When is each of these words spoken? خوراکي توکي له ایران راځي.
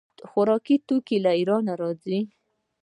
خوراکي 0.29 0.75
توکي 0.87 1.17
له 1.25 1.31
ایران 1.37 1.65
راځي. 1.81 2.19